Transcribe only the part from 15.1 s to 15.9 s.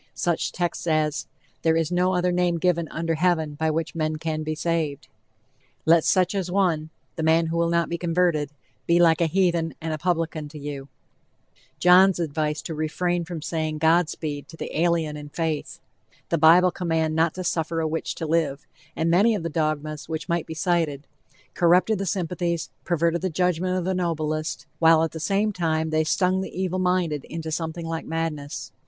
in faith;